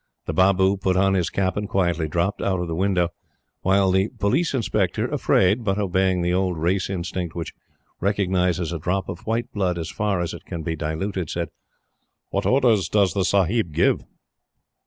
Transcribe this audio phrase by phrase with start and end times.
[0.25, 3.09] The Babu put on his cap and quietly dropped out of the window;
[3.61, 7.53] while the Police Inspector, afraid, but obeying the old race instinct which
[7.99, 11.49] recognizes a drop of White blood as far as it can be diluted, said:
[12.31, 14.01] "What orders does the Sahib give?"